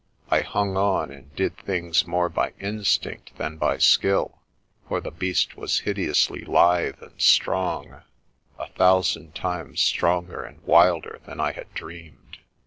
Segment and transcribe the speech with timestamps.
[0.31, 4.39] I hung on and did things more by instinct than by skill,
[4.89, 8.01] for the beast was hideously lithe and strong,
[8.57, 12.39] a thousand times stronger and wilder than I had dreamed.